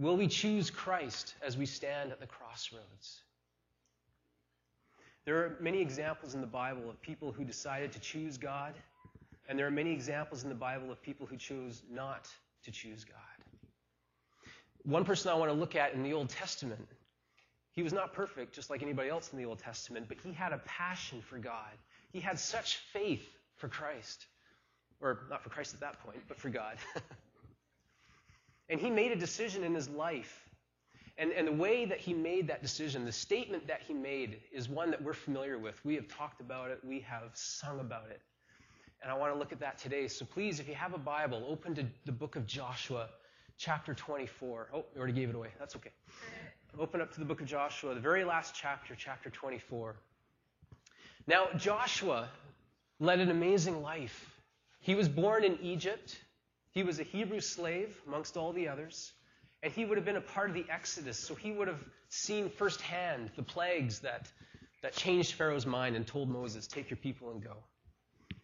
Will 0.00 0.16
we 0.16 0.28
choose 0.28 0.70
Christ 0.70 1.34
as 1.42 1.58
we 1.58 1.66
stand 1.66 2.10
at 2.10 2.20
the 2.20 2.26
crossroads? 2.26 3.20
There 5.26 5.36
are 5.36 5.58
many 5.60 5.82
examples 5.82 6.34
in 6.34 6.40
the 6.40 6.46
Bible 6.46 6.88
of 6.88 6.98
people 7.02 7.32
who 7.32 7.44
decided 7.44 7.92
to 7.92 8.00
choose 8.00 8.38
God, 8.38 8.72
and 9.46 9.58
there 9.58 9.66
are 9.66 9.70
many 9.70 9.92
examples 9.92 10.42
in 10.42 10.48
the 10.48 10.54
Bible 10.54 10.90
of 10.90 11.02
people 11.02 11.26
who 11.26 11.36
chose 11.36 11.82
not 11.92 12.30
to 12.64 12.70
choose 12.70 13.04
God. 13.04 13.18
One 14.84 15.04
person 15.04 15.30
I 15.30 15.34
want 15.34 15.50
to 15.50 15.54
look 15.54 15.76
at 15.76 15.92
in 15.92 16.02
the 16.02 16.14
Old 16.14 16.30
Testament, 16.30 16.88
he 17.72 17.82
was 17.82 17.92
not 17.92 18.14
perfect, 18.14 18.54
just 18.54 18.70
like 18.70 18.82
anybody 18.82 19.10
else 19.10 19.30
in 19.34 19.38
the 19.38 19.44
Old 19.44 19.58
Testament, 19.58 20.06
but 20.08 20.16
he 20.24 20.32
had 20.32 20.54
a 20.54 20.62
passion 20.64 21.20
for 21.20 21.36
God. 21.36 21.76
He 22.10 22.20
had 22.20 22.38
such 22.38 22.76
faith 22.94 23.28
for 23.56 23.68
Christ. 23.68 24.24
Or 25.02 25.26
not 25.28 25.42
for 25.42 25.50
Christ 25.50 25.74
at 25.74 25.80
that 25.80 26.02
point, 26.02 26.20
but 26.26 26.38
for 26.38 26.48
God. 26.48 26.78
and 28.70 28.80
he 28.80 28.88
made 28.88 29.12
a 29.12 29.16
decision 29.16 29.64
in 29.64 29.74
his 29.74 29.88
life 29.88 30.48
and, 31.20 31.32
and 31.32 31.46
the 31.46 31.52
way 31.52 31.84
that 31.84 31.98
he 31.98 32.14
made 32.14 32.48
that 32.48 32.62
decision, 32.62 33.04
the 33.04 33.12
statement 33.12 33.66
that 33.66 33.82
he 33.86 33.92
made, 33.92 34.40
is 34.52 34.70
one 34.70 34.90
that 34.90 35.02
we're 35.02 35.12
familiar 35.12 35.58
with. 35.58 35.78
We 35.84 35.94
have 35.96 36.08
talked 36.08 36.40
about 36.40 36.70
it, 36.70 36.80
we 36.82 37.00
have 37.00 37.24
sung 37.34 37.78
about 37.78 38.08
it. 38.10 38.22
And 39.02 39.12
I 39.12 39.14
want 39.14 39.32
to 39.34 39.38
look 39.38 39.52
at 39.52 39.60
that 39.60 39.76
today. 39.76 40.08
So 40.08 40.24
please, 40.24 40.60
if 40.60 40.68
you 40.68 40.74
have 40.74 40.94
a 40.94 40.98
Bible, 40.98 41.44
open 41.46 41.74
to 41.74 41.84
the 42.06 42.12
book 42.12 42.36
of 42.36 42.46
Joshua, 42.46 43.10
chapter 43.58 43.92
24. 43.92 44.68
Oh, 44.72 44.84
you 44.94 44.98
already 44.98 45.12
gave 45.12 45.28
it 45.28 45.34
away. 45.34 45.48
That's 45.58 45.76
okay. 45.76 45.90
Open 46.78 47.02
up 47.02 47.12
to 47.12 47.20
the 47.20 47.26
book 47.26 47.42
of 47.42 47.46
Joshua, 47.46 47.94
the 47.94 48.00
very 48.00 48.24
last 48.24 48.54
chapter, 48.54 48.94
chapter 48.96 49.28
24. 49.28 49.96
Now, 51.26 51.48
Joshua 51.58 52.30
led 52.98 53.20
an 53.20 53.30
amazing 53.30 53.82
life. 53.82 54.30
He 54.80 54.94
was 54.94 55.08
born 55.08 55.44
in 55.44 55.58
Egypt. 55.60 56.18
He 56.72 56.82
was 56.82 57.00
a 57.00 57.02
Hebrew 57.02 57.40
slave 57.40 58.00
amongst 58.06 58.36
all 58.36 58.52
the 58.52 58.68
others. 58.68 59.12
And 59.62 59.72
he 59.72 59.84
would 59.84 59.98
have 59.98 60.04
been 60.04 60.16
a 60.16 60.22
part 60.22 60.48
of 60.48 60.54
the 60.54 60.64
Exodus, 60.70 61.18
so 61.18 61.34
he 61.34 61.52
would 61.52 61.68
have 61.68 61.84
seen 62.08 62.48
firsthand 62.48 63.30
the 63.36 63.42
plagues 63.42 64.00
that, 64.00 64.30
that 64.82 64.94
changed 64.94 65.34
Pharaoh's 65.34 65.66
mind 65.66 65.96
and 65.96 66.06
told 66.06 66.30
Moses, 66.30 66.66
Take 66.66 66.88
your 66.88 66.96
people 66.96 67.30
and 67.30 67.42
go. 67.42 67.56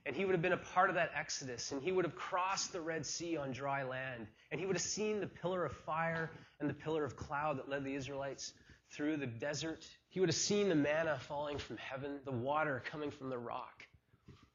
And 0.05 0.15
he 0.15 0.25
would 0.25 0.33
have 0.33 0.43
been 0.43 0.53
a 0.53 0.59
part 0.59 0.91
of 0.91 0.97
that 0.97 1.11
Exodus, 1.15 1.73
and 1.73 1.83
he 1.83 1.91
would 1.91 2.05
have 2.05 2.15
crossed 2.15 2.73
the 2.73 2.81
Red 2.81 3.07
Sea 3.07 3.37
on 3.39 3.51
dry 3.51 3.83
land, 3.83 4.27
and 4.51 4.61
he 4.61 4.67
would 4.67 4.77
have 4.77 4.83
seen 4.83 5.21
the 5.21 5.27
pillar 5.27 5.65
of 5.65 5.73
fire 5.73 6.31
and 6.61 6.69
the 6.69 6.75
pillar 6.75 7.03
of 7.03 7.17
cloud 7.17 7.59
that 7.59 7.69
led 7.69 7.83
the 7.83 7.95
Israelites 7.95 8.53
through 8.93 9.17
the 9.17 9.27
desert. 9.27 9.87
He 10.11 10.21
would 10.21 10.29
have 10.29 10.37
seen 10.37 10.69
the 10.69 10.75
manna 10.75 11.19
falling 11.19 11.59
from 11.59 11.79
heaven, 11.79 12.21
the 12.25 12.31
water 12.31 12.83
coming 12.91 13.11
from 13.11 13.31
the 13.31 13.39
rock. 13.39 13.83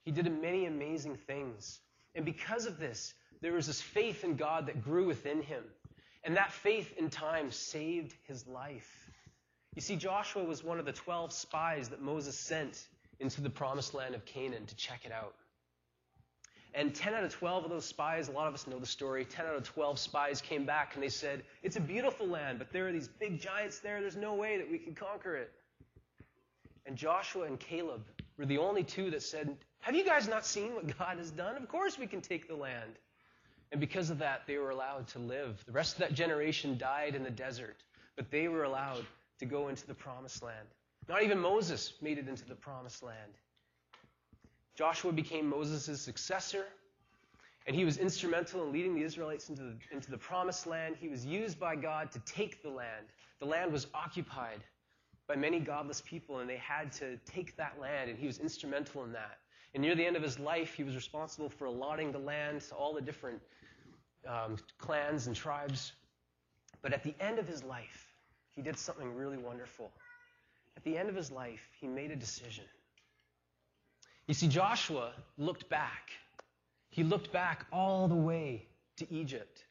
He 0.04 0.12
did 0.12 0.32
many 0.42 0.68
amazing 0.68 1.18
things. 1.18 1.80
And 2.16 2.26
because 2.26 2.66
of 2.66 2.78
this, 2.78 3.14
there 3.42 3.54
was 3.54 3.68
this 3.68 3.82
faith 3.82 4.24
in 4.24 4.36
God 4.36 4.68
that 4.68 4.84
grew 4.84 5.08
within 5.08 5.42
him. 5.42 5.64
And 6.24 6.38
that 6.38 6.52
faith 6.52 6.94
in 6.98 7.10
time 7.10 7.52
saved 7.52 8.14
his 8.28 8.46
life. 8.48 9.10
You 9.76 9.82
see, 9.82 9.96
Joshua 9.96 10.44
was 10.44 10.64
one 10.64 10.80
of 10.80 10.86
the 10.86 10.92
12 10.92 11.34
spies 11.34 11.90
that 11.90 12.02
Moses 12.02 12.38
sent 12.38 12.88
into 13.20 13.42
the 13.42 13.50
promised 13.50 13.94
land 13.94 14.16
of 14.16 14.26
Canaan 14.26 14.66
to 14.66 14.76
check 14.76 15.06
it 15.06 15.12
out. 15.12 15.34
And 16.74 16.96
10 16.96 17.14
out 17.14 17.24
of 17.24 17.34
12 17.34 17.66
of 17.66 17.70
those 17.70 17.86
spies, 17.86 18.30
a 18.30 18.32
lot 18.32 18.48
of 18.48 18.54
us 18.54 18.66
know 18.66 18.80
the 18.80 18.86
story, 18.86 19.26
10 19.26 19.46
out 19.46 19.56
of 19.56 19.64
12 19.64 20.00
spies 20.00 20.42
came 20.42 20.66
back 20.66 20.96
and 20.96 21.04
they 21.04 21.10
said, 21.10 21.44
It's 21.64 21.76
a 21.76 21.82
beautiful 21.82 22.28
land, 22.28 22.60
but 22.60 22.72
there 22.72 22.88
are 22.88 22.92
these 22.92 23.10
big 23.10 23.42
giants 23.42 23.80
there. 23.80 24.00
There's 24.00 24.16
no 24.16 24.36
way 24.36 24.58
that 24.58 24.70
we 24.70 24.78
can 24.78 24.96
conquer 24.96 25.36
it. 25.36 25.52
And 26.86 26.96
Joshua 26.96 27.46
and 27.46 27.60
Caleb 27.60 28.06
were 28.42 28.48
the 28.48 28.58
only 28.58 28.84
two 28.84 29.12
that 29.12 29.22
said, 29.22 29.56
Have 29.82 29.96
you 29.96 30.04
guys 30.04 30.28
not 30.28 30.46
seen 30.46 30.74
what 30.74 30.98
God 30.98 31.20
has 31.20 31.30
done? 31.30 31.56
Of 31.56 31.70
course 31.70 32.00
we 32.00 32.08
can 32.08 32.22
take 32.22 32.48
the 32.48 32.56
land. 32.56 32.94
And 33.72 33.80
because 33.80 34.10
of 34.10 34.18
that, 34.18 34.42
they 34.48 34.58
were 34.58 34.72
allowed 34.72 35.08
to 35.10 35.20
live. 35.20 35.64
The 35.66 35.72
rest 35.72 35.94
of 35.94 36.00
that 36.00 36.14
generation 36.14 36.76
died 36.78 37.14
in 37.14 37.24
the 37.24 37.30
desert, 37.30 37.84
but 38.16 38.32
they 38.32 38.48
were 38.48 38.64
allowed 38.64 39.06
to 39.40 39.46
go 39.46 39.68
into 39.70 39.86
the 39.86 39.94
promised 39.94 40.42
land. 40.42 40.68
Not 41.08 41.22
even 41.22 41.38
Moses 41.38 41.94
made 42.02 42.18
it 42.18 42.28
into 42.28 42.44
the 42.44 42.56
promised 42.56 43.04
land. 43.04 43.32
Joshua 44.76 45.12
became 45.12 45.48
Moses' 45.48 46.02
successor, 46.02 46.66
and 47.68 47.76
he 47.76 47.86
was 47.86 47.98
instrumental 47.98 48.64
in 48.66 48.72
leading 48.74 48.96
the 48.96 49.04
Israelites 49.04 49.50
into 49.50 49.62
the, 49.62 49.76
into 49.92 50.10
the 50.10 50.18
promised 50.18 50.66
land. 50.66 50.96
He 51.00 51.10
was 51.10 51.24
used 51.26 51.60
by 51.60 51.76
God 51.76 52.12
to 52.12 52.20
take 52.20 52.64
the 52.64 52.70
land. 52.70 53.06
The 53.40 53.46
land 53.46 53.72
was 53.72 53.86
occupied 53.94 54.64
by 55.32 55.38
many 55.38 55.62
godless 55.62 56.02
people, 56.02 56.40
and 56.40 56.50
they 56.50 56.58
had 56.58 56.92
to 56.92 57.16
take 57.26 57.56
that 57.56 57.80
land, 57.80 58.10
and 58.10 58.20
he 58.20 58.28
was 58.28 58.38
instrumental 58.40 59.06
in 59.06 59.14
that. 59.14 59.38
And 59.74 59.82
near 59.82 59.96
the 59.96 60.06
end 60.06 60.18
of 60.18 60.22
his 60.22 60.38
life, 60.38 60.74
he 60.74 60.84
was 60.84 60.94
responsible 60.94 61.48
for 61.48 61.66
allotting 61.66 62.12
the 62.12 62.20
land 62.20 62.60
to 62.68 62.76
all 62.76 62.94
the 62.94 63.02
different 63.02 63.42
um, 64.28 64.58
clans 64.78 65.28
and 65.28 65.36
tribes. 65.36 65.94
But 66.82 66.92
at 66.92 67.02
the 67.02 67.16
end 67.22 67.40
of 67.40 67.48
his 67.48 67.64
life, 67.64 68.08
he 68.50 68.62
did 68.62 68.78
something 68.78 69.16
really 69.16 69.38
wonderful. 69.38 69.94
At 70.76 70.84
the 70.84 70.98
end 70.98 71.08
of 71.08 71.16
his 71.16 71.32
life, 71.32 71.66
he 71.80 71.88
made 71.88 72.12
a 72.12 72.18
decision. 72.18 72.66
You 74.28 74.34
see, 74.34 74.50
Joshua 74.50 75.14
looked 75.38 75.70
back. 75.70 76.10
He 76.90 77.06
looked 77.06 77.32
back 77.32 77.68
all 77.72 78.10
the 78.10 78.16
way 78.16 78.68
to 78.98 79.10
Egypt, 79.14 79.64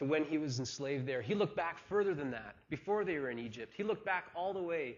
to 0.00 0.06
when 0.06 0.24
he 0.24 0.38
was 0.38 0.58
enslaved 0.58 1.06
there. 1.06 1.20
He 1.20 1.34
looked 1.34 1.54
back 1.54 1.78
further 1.78 2.14
than 2.14 2.30
that, 2.30 2.56
before 2.70 3.04
they 3.04 3.18
were 3.18 3.28
in 3.28 3.38
Egypt. 3.38 3.74
He 3.76 3.82
looked 3.82 4.04
back 4.04 4.24
all 4.34 4.54
the 4.54 4.62
way 4.62 4.96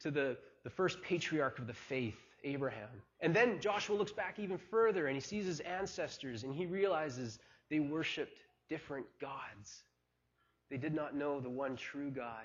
to 0.00 0.10
the, 0.10 0.36
the 0.64 0.70
first 0.70 1.02
patriarch 1.02 1.58
of 1.58 1.66
the 1.66 1.72
faith, 1.72 2.18
Abraham. 2.44 2.90
And 3.20 3.34
then 3.34 3.58
Joshua 3.58 3.96
looks 3.96 4.12
back 4.12 4.38
even 4.38 4.58
further 4.58 5.06
and 5.06 5.14
he 5.14 5.20
sees 5.20 5.46
his 5.46 5.60
ancestors 5.60 6.44
and 6.44 6.54
he 6.54 6.66
realizes 6.66 7.38
they 7.70 7.80
worshiped 7.80 8.42
different 8.68 9.06
gods. 9.18 9.84
They 10.70 10.76
did 10.76 10.94
not 10.94 11.16
know 11.16 11.40
the 11.40 11.48
one 11.48 11.74
true 11.74 12.10
God. 12.10 12.44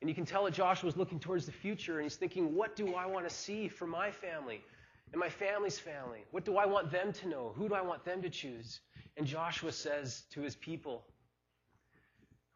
And 0.00 0.10
you 0.10 0.16
can 0.16 0.24
tell 0.24 0.44
that 0.46 0.54
Joshua 0.54 0.88
is 0.88 0.96
looking 0.96 1.20
towards 1.20 1.46
the 1.46 1.52
future 1.52 1.98
and 1.98 2.02
he's 2.02 2.16
thinking, 2.16 2.56
what 2.56 2.74
do 2.74 2.96
I 2.96 3.06
want 3.06 3.28
to 3.28 3.32
see 3.32 3.68
for 3.68 3.86
my 3.86 4.10
family 4.10 4.62
and 5.12 5.20
my 5.20 5.28
family's 5.28 5.78
family? 5.78 6.24
What 6.30 6.44
do 6.44 6.56
I 6.56 6.66
want 6.66 6.90
them 6.90 7.12
to 7.12 7.28
know? 7.28 7.52
Who 7.56 7.68
do 7.68 7.74
I 7.74 7.82
want 7.82 8.04
them 8.04 8.22
to 8.22 8.30
choose? 8.30 8.80
And 9.16 9.26
Joshua 9.26 9.72
says 9.72 10.24
to 10.32 10.40
his 10.40 10.54
people, 10.56 11.04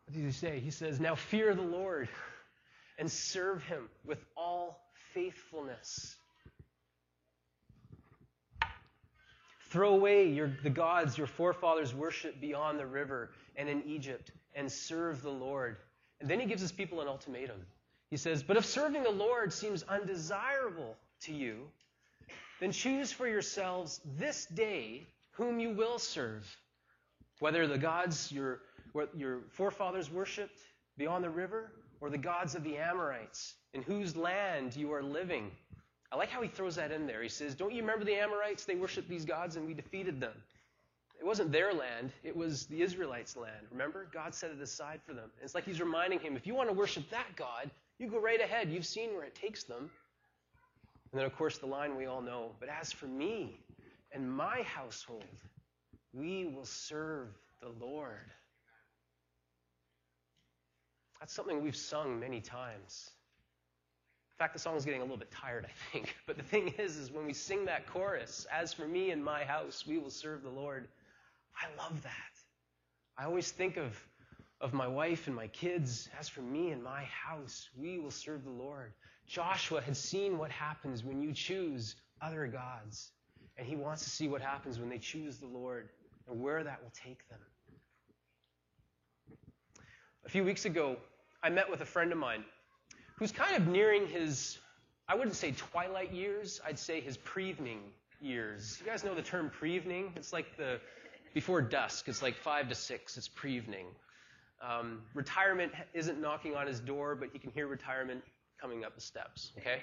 what 0.07 0.15
did 0.15 0.25
he 0.25 0.33
say? 0.33 0.61
He 0.61 0.71
says, 0.71 1.01
Now 1.01 1.15
fear 1.15 1.55
the 1.55 1.63
Lord 1.63 2.09
and 2.99 3.11
serve 3.11 3.63
him 3.65 3.89
with 4.05 4.25
all 4.37 4.81
faithfulness. 5.15 6.17
Throw 9.71 9.95
away 9.95 10.29
your, 10.29 10.53
the 10.63 10.71
gods 10.71 11.17
your 11.17 11.27
forefathers 11.27 11.95
worshiped 11.95 12.41
beyond 12.41 12.79
the 12.79 12.87
river 12.87 13.31
and 13.57 13.69
in 13.69 13.83
Egypt 13.87 14.31
and 14.55 14.71
serve 14.71 15.23
the 15.23 15.31
Lord. 15.31 15.79
And 16.21 16.29
then 16.29 16.39
he 16.39 16.47
gives 16.47 16.61
his 16.61 16.73
people 16.73 17.01
an 17.01 17.09
ultimatum. 17.09 17.65
He 18.11 18.19
says, 18.19 18.43
But 18.43 18.59
if 18.59 18.67
serving 18.67 19.03
the 19.03 19.11
Lord 19.11 19.51
seems 19.51 19.83
undesirable 19.85 20.95
to 21.23 21.33
you, 21.33 21.69
then 22.63 22.71
choose 22.71 23.11
for 23.11 23.27
yourselves 23.27 24.01
this 24.17 24.47
day 24.47 25.05
whom 25.33 25.59
you 25.59 25.71
will 25.71 25.99
serve, 25.99 26.47
whether 27.41 27.67
the 27.67 27.77
gods 27.77 28.31
your, 28.31 28.61
your 29.17 29.41
forefathers 29.51 30.13
worshipped 30.13 30.61
beyond 30.97 31.25
the 31.25 31.31
river 31.31 31.73
or 32.01 32.09
the 32.09 32.17
gods 32.17 32.55
of 32.55 32.63
the 32.63 32.77
Amorites 32.79 33.55
in 33.75 33.83
whose 33.83 34.15
land 34.15 34.77
you 34.77 34.93
are 34.93 35.03
living. 35.03 35.51
I 36.13 36.17
like 36.17 36.29
how 36.29 36.41
he 36.41 36.47
throws 36.47 36.77
that 36.77 36.93
in 36.93 37.05
there. 37.05 37.21
He 37.21 37.29
says, 37.29 37.57
Don't 37.57 37.73
you 37.73 37.81
remember 37.81 38.05
the 38.05 38.15
Amorites? 38.15 38.65
They 38.65 38.77
worshiped 38.77 39.09
these 39.09 39.25
gods 39.25 39.57
and 39.57 39.67
we 39.67 39.75
defeated 39.75 40.21
them. 40.21 40.35
It 41.19 41.27
wasn't 41.27 41.51
their 41.51 41.73
land, 41.73 42.13
it 42.23 42.37
was 42.37 42.67
the 42.67 42.81
Israelites' 42.81 43.37
land. 43.37 43.67
Remember? 43.73 44.07
God 44.15 44.37
set 44.37 44.53
it 44.53 44.61
aside 44.61 45.01
for 45.05 45.15
them. 45.15 45.31
It's 45.43 45.57
like 45.57 45.65
he's 45.65 45.81
reminding 45.81 46.21
him 46.21 46.37
if 46.37 46.47
you 46.47 46.55
want 46.55 46.69
to 46.69 46.75
worship 46.75 47.11
that 47.11 47.35
God, 47.35 47.73
you 47.99 48.07
go 48.07 48.21
right 48.21 48.41
ahead. 48.41 48.71
You've 48.71 48.87
seen 48.87 49.15
where 49.15 49.25
it 49.25 49.35
takes 49.35 49.65
them. 49.65 49.91
And 51.13 51.19
then, 51.19 51.27
of 51.27 51.37
course, 51.37 51.59
the 51.59 51.67
line 51.67 51.97
we 51.97 52.07
all 52.07 52.23
know 52.23 52.53
But 52.59 52.69
as 52.69 52.91
for 52.93 53.07
me 53.07 53.61
and 54.13 54.31
my 54.31 54.63
household, 54.63 55.25
we 56.13 56.47
will 56.47 56.65
serve 56.65 57.29
the 57.61 57.71
Lord. 57.85 58.31
That's 61.21 61.33
something 61.33 61.63
we've 61.63 61.77
sung 61.77 62.19
many 62.19 62.41
times. 62.41 63.11
In 64.33 64.45
fact, 64.45 64.55
the 64.55 64.59
song's 64.59 64.85
getting 64.85 65.01
a 65.01 65.05
little 65.05 65.19
bit 65.19 65.31
tired, 65.31 65.65
I 65.67 65.93
think. 65.93 66.17
But 66.27 66.37
the 66.37 66.43
thing 66.43 66.75
is, 66.79 66.97
is 66.97 67.13
when 67.13 67.27
we 67.27 67.33
sing 67.33 67.65
that 67.67 67.87
chorus, 67.87 68.47
as 68.53 68.73
for 68.73 68.87
me 68.89 69.11
and 69.11 69.25
my 69.25 69.45
house, 69.45 69.87
we 69.87 69.99
will 69.99 70.11
serve 70.11 70.43
the 70.43 70.51
Lord, 70.51 70.89
I 71.57 71.67
love 71.81 72.03
that. 72.03 72.13
I 73.17 73.25
always 73.25 73.53
think 73.53 73.77
of, 73.77 73.97
of 74.61 74.73
my 74.73 74.89
wife 74.89 75.27
and 75.27 75.37
my 75.37 75.47
kids. 75.49 76.09
As 76.19 76.29
for 76.29 76.41
me 76.41 76.71
and 76.71 76.83
my 76.83 77.05
house, 77.05 77.69
we 77.79 77.99
will 77.99 78.11
serve 78.11 78.45
the 78.45 78.51
Lord. 78.51 78.93
Joshua 79.33 79.81
had 79.81 79.97
seen 79.97 80.37
what 80.37 80.51
happens 80.51 81.03
when 81.03 81.23
you 81.23 81.33
choose 81.33 81.97
other 82.21 82.47
gods. 82.47 83.13
And 83.57 83.67
he 83.67 83.77
wants 83.77 84.05
to 84.05 84.11
see 84.11 84.29
what 84.29 84.43
happens 84.43 84.79
when 84.79 84.91
they 84.91 84.99
choose 84.99 85.39
the 85.39 85.47
Lord 85.47 85.89
and 86.29 86.39
where 86.39 86.63
that 86.63 86.83
will 86.83 86.93
take 86.93 87.27
them. 87.31 87.39
A 90.27 90.29
few 90.29 90.45
weeks 90.45 90.67
ago, 90.67 90.99
I 91.43 91.49
met 91.49 91.71
with 91.71 91.81
a 91.81 91.87
friend 91.87 92.13
of 92.13 92.19
mine 92.19 92.45
who's 93.17 93.33
kind 93.33 93.57
of 93.57 93.67
nearing 93.67 94.07
his, 94.07 94.59
I 95.09 95.15
wouldn't 95.15 95.37
say 95.37 95.53
twilight 95.53 96.13
years, 96.13 96.61
I'd 96.67 96.79
say 96.79 97.01
his 97.01 97.17
pre-evening 97.17 97.81
years. 98.21 98.79
You 98.85 98.91
guys 98.91 99.03
know 99.03 99.15
the 99.15 99.23
term 99.23 99.49
pre-evening? 99.49 100.13
It's 100.15 100.35
like 100.35 100.59
the 100.59 100.79
before 101.33 101.63
dusk. 101.63 102.07
It's 102.07 102.21
like 102.21 102.37
five 102.37 102.69
to 102.69 102.75
six. 102.75 103.17
It's 103.17 103.29
pre-evening. 103.29 103.87
Um, 104.61 105.01
retirement 105.15 105.73
isn't 105.95 106.21
knocking 106.21 106.55
on 106.55 106.67
his 106.67 106.81
door, 106.81 107.15
but 107.15 107.31
he 107.33 107.39
can 107.39 107.51
hear 107.51 107.67
retirement 107.67 108.23
coming 108.63 108.85
up 108.85 108.95
the 108.95 109.01
steps. 109.01 109.51
Okay. 109.59 109.83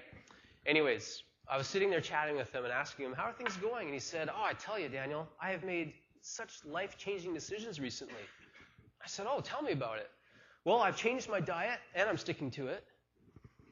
Anyways, 0.66 1.24
I 1.52 1.58
was 1.58 1.68
sitting 1.68 1.90
there 1.90 2.00
chatting 2.00 2.38
with 2.38 2.52
him 2.54 2.64
and 2.64 2.72
asking 2.72 3.06
him, 3.06 3.14
"How 3.14 3.24
are 3.24 3.34
things 3.34 3.58
going?" 3.58 3.88
And 3.88 3.94
he 3.94 4.00
said, 4.00 4.30
"Oh, 4.30 4.44
I 4.44 4.54
tell 4.54 4.80
you, 4.80 4.88
Daniel, 4.88 5.28
I 5.42 5.52
have 5.52 5.64
made 5.64 5.94
such 6.22 6.64
life-changing 6.66 7.34
decisions 7.34 7.80
recently." 7.80 8.24
I 9.04 9.08
said, 9.08 9.28
"Oh, 9.30 9.42
tell 9.42 9.62
me 9.62 9.74
about 9.74 9.98
it." 9.98 10.10
Well, 10.64 10.80
I've 10.80 10.96
changed 10.96 11.30
my 11.30 11.42
diet, 11.42 11.80
and 11.94 12.10
I'm 12.10 12.18
sticking 12.18 12.50
to 12.52 12.68
it. 12.68 12.86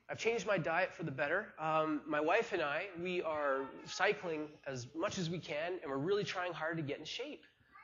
I've 0.09 0.17
changed 0.17 0.45
my 0.47 0.57
diet 0.57 0.93
for 0.93 1.03
the 1.03 1.11
better. 1.11 1.53
Um, 1.59 2.01
my 2.07 2.21
wife 2.21 2.53
and 2.53 2.61
I, 2.61 2.87
we 3.01 3.21
are 3.21 3.65
cycling 3.85 4.47
as 4.65 4.87
much 4.95 5.17
as 5.17 5.29
we 5.29 5.39
can, 5.39 5.73
and 5.81 5.91
we're 5.91 5.97
really 5.97 6.23
trying 6.23 6.53
hard 6.53 6.77
to 6.77 6.83
get 6.83 6.99
in 6.99 7.05
shape. 7.05 7.43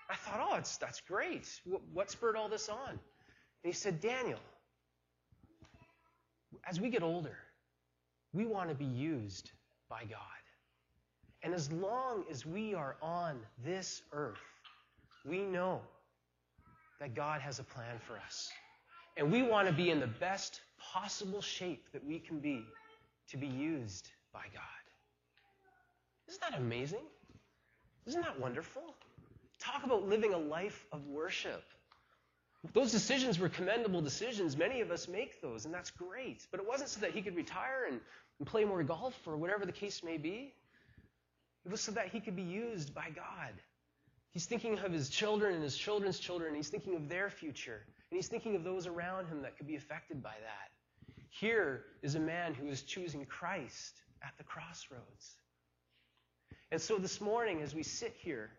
I 0.10 0.16
thought, 0.16 0.40
oh, 0.42 0.56
that's, 0.56 0.78
that's 0.78 1.02
great. 1.02 1.62
What, 1.66 1.82
what 1.94 2.12
spurred 2.12 2.38
all 2.38 2.48
this 2.48 2.70
on? 2.70 2.92
And 2.92 3.00
he 3.64 3.74
said, 3.74 4.00
Daniel, 4.00 4.40
as 6.68 6.80
we 6.80 6.90
get 6.90 7.04
older, 7.04 7.38
we 8.34 8.46
want 8.46 8.70
to 8.70 8.76
be 8.76 8.86
used 8.86 9.52
by 9.90 10.04
God. 10.10 10.20
And 11.44 11.54
as 11.54 11.72
long 11.72 12.24
as 12.32 12.46
we 12.46 12.74
are 12.74 12.96
on 13.02 13.40
this 13.64 14.02
earth, 14.12 14.40
we 15.26 15.40
know 15.40 15.82
that 17.00 17.16
God 17.16 17.42
has 17.42 17.60
a 17.60 17.64
plan 17.64 18.00
for 18.08 18.18
us. 18.26 18.50
And 19.18 19.32
we 19.32 19.44
want 19.44 19.68
to 19.68 19.74
be 19.74 19.90
in 19.90 20.00
the 20.00 20.08
best 20.08 20.62
possible 20.80 21.42
shape 21.42 21.92
that 21.92 22.04
we 22.06 22.20
can 22.20 22.40
be 22.40 22.64
to 23.30 23.38
be 23.38 23.48
used 23.48 24.10
by 24.34 24.46
God. 24.54 24.64
Isn't 26.28 26.42
that 26.42 26.58
amazing? 26.58 27.06
Isn't 28.06 28.22
that 28.22 28.40
wonderful? 28.40 28.96
Talk 29.60 29.84
about 29.84 30.08
living 30.08 30.34
a 30.34 30.38
life 30.38 30.86
of 30.92 31.06
worship. 31.08 31.64
Those 32.72 32.92
decisions 32.92 33.40
were 33.40 33.50
commendable 33.50 34.02
decisions. 34.02 34.56
Many 34.56 34.80
of 34.80 34.90
us 34.90 35.10
make 35.10 35.42
those, 35.42 35.66
and 35.66 35.74
that's 35.74 35.92
great. 35.92 36.48
But 36.50 36.62
it 36.62 36.68
wasn't 36.68 36.90
so 36.90 37.02
that 37.02 37.12
he 37.12 37.22
could 37.22 37.36
retire 37.36 37.86
and, 37.90 38.00
and 38.40 38.48
play 38.48 38.64
more 38.64 38.82
golf 38.84 39.16
or 39.28 39.36
whatever 39.36 39.66
the 39.66 39.74
case 39.74 40.02
may 40.02 40.18
be. 40.18 40.54
It 41.66 41.72
was 41.72 41.82
so 41.82 41.92
that 41.94 42.08
he 42.08 42.22
could 42.22 42.36
be 42.36 42.44
used 42.44 42.94
by 42.94 43.10
God. 43.14 43.54
He's 44.32 44.46
thinking 44.46 44.80
of 44.80 44.92
his 44.92 45.10
children 45.10 45.54
and 45.54 45.64
his 45.64 45.78
children's 45.78 46.20
children, 46.20 46.56
he's 46.56 46.70
thinking 46.70 46.96
of 46.96 47.10
their 47.10 47.30
future. 47.30 47.82
And 48.10 48.18
he's 48.18 48.28
thinking 48.28 48.56
of 48.56 48.64
those 48.64 48.88
around 48.88 49.28
him 49.28 49.42
that 49.42 49.58
could 49.58 49.68
be 49.68 49.76
affected 49.76 50.24
by 50.24 50.34
that. 50.42 51.16
Here 51.30 51.84
is 52.02 52.16
a 52.16 52.20
man 52.20 52.54
who 52.54 52.68
is 52.68 52.82
choosing 52.84 53.26
Christ 53.26 54.02
at 54.24 54.34
the 54.38 54.44
crossroads. 54.44 55.36
And 56.72 56.82
so 56.82 56.98
this 56.98 57.20
morning, 57.20 57.62
as 57.62 57.76
we 57.76 57.84
sit 57.84 58.16
here, 58.20 58.50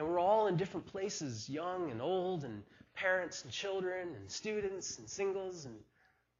And 0.00 0.08
we're 0.08 0.18
all 0.18 0.46
in 0.46 0.56
different 0.56 0.86
places, 0.86 1.46
young 1.46 1.90
and 1.90 2.00
old, 2.00 2.44
and 2.44 2.62
parents 2.94 3.42
and 3.42 3.52
children, 3.52 4.08
and 4.18 4.30
students 4.30 4.98
and 4.98 5.06
singles, 5.06 5.66
and 5.66 5.74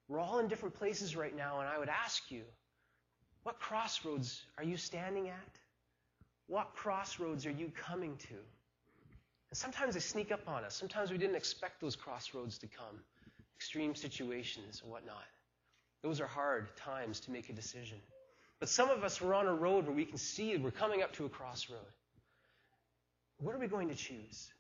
we're 0.09 0.19
all 0.19 0.39
in 0.39 0.49
different 0.49 0.75
places 0.75 1.15
right 1.15 1.37
now. 1.37 1.61
And 1.61 1.69
I 1.69 1.79
would 1.79 1.91
ask 1.91 2.31
you, 2.31 2.41
what 3.43 3.61
crossroads 3.61 4.47
are 4.57 4.65
you 4.65 4.79
standing 4.79 5.29
at? 5.29 5.59
What 6.47 6.73
crossroads 6.73 7.45
are 7.45 7.51
you 7.51 7.71
coming 7.77 8.17
to? 8.17 8.35
And 9.51 9.59
sometimes 9.59 9.93
they 9.93 10.01
sneak 10.01 10.33
up 10.33 10.49
on 10.49 10.65
us. 10.65 10.75
Sometimes 10.75 11.11
we 11.11 11.19
didn't 11.19 11.37
expect 11.37 11.83
those 11.83 11.97
crossroads 11.97 12.57
to 12.61 12.67
come, 12.67 12.99
extreme 13.59 13.95
situations 13.95 14.81
and 14.83 14.91
whatnot. 14.91 15.27
Those 16.03 16.23
are 16.23 16.27
hard 16.27 16.75
times 16.77 17.21
to 17.21 17.31
make 17.31 17.51
a 17.51 17.53
decision. 17.53 17.99
But 18.59 18.71
some 18.71 18.89
of 18.89 19.05
us, 19.05 19.21
we're 19.21 19.35
on 19.35 19.49
a 19.49 19.55
road 19.55 19.85
where 19.85 19.95
we 19.95 20.07
can 20.07 20.17
see 20.17 20.57
we're 20.57 20.71
coming 20.71 21.03
up 21.03 21.13
to 21.17 21.27
a 21.27 21.29
crossroad. 21.29 21.85
What 23.41 23.55
are 23.55 23.59
we 23.59 23.67
going 23.67 23.89
to 23.89 23.95
choose? 23.95 24.53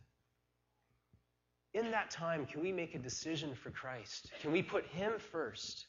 In 1.74 1.90
that 1.90 2.10
time, 2.10 2.46
can 2.46 2.62
we 2.62 2.72
make 2.72 2.94
a 2.94 2.98
decision 2.98 3.54
for 3.54 3.70
Christ? 3.70 4.30
Can 4.40 4.52
we 4.52 4.62
put 4.62 4.86
Him 4.86 5.12
first 5.18 5.86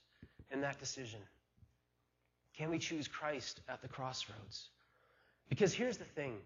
in 0.51 0.61
that 0.61 0.77
decision? 0.77 1.19
Can 2.55 2.69
we 2.69 2.77
choose 2.77 3.07
Christ 3.07 3.61
at 3.69 3.81
the 3.81 3.87
crossroads? 3.87 4.69
Because 5.49 5.73
here's 5.73 5.97
the 5.97 6.05
thing 6.05 6.37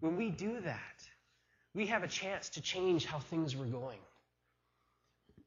when 0.00 0.16
we 0.16 0.30
do 0.30 0.60
that, 0.60 1.02
we 1.74 1.86
have 1.86 2.02
a 2.02 2.08
chance 2.08 2.48
to 2.50 2.60
change 2.60 3.06
how 3.06 3.18
things 3.18 3.56
were 3.56 3.64
going. 3.64 4.00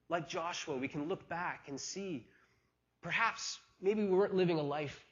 Like 0.09 0.29
Joshua, 0.29 0.77
we 0.77 0.87
can 0.87 1.07
look 1.07 1.27
back 1.29 1.65
and 1.67 1.79
see 1.79 2.25
perhaps 3.01 3.59
maybe 3.81 4.03
we 4.03 4.15
weren't 4.15 4.33
living 4.33 4.57
a 4.57 4.63
life 4.63 5.03